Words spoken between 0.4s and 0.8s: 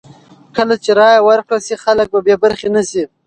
کله